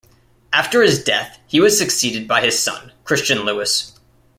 After 0.51 0.81
his 0.81 1.03
death, 1.03 1.37
he 1.45 1.59
was 1.59 1.77
succeeded 1.77 2.27
by 2.27 2.41
his 2.41 2.57
son 2.57 2.91
Christian 3.03 3.41
Louis. 3.41 3.93